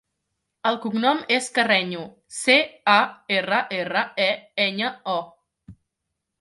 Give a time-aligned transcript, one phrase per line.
[0.69, 2.07] El cognom és Carreño:
[2.39, 2.57] ce,
[2.95, 2.97] a,
[3.37, 4.29] erra, erra, e,
[4.69, 5.75] enya, o.